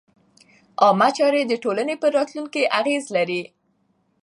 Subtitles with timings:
[0.83, 3.41] عامه چارې د ټولنې پر راتلونکي اغېز لري.